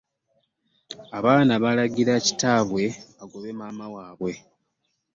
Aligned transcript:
Abaana 1.17 1.53
baalagira 1.63 2.13
kitaabwe 2.25 2.83
agobe 3.23 3.49
maama 3.59 3.85
wabwe. 3.95 4.33